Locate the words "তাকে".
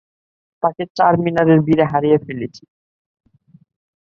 0.63-0.83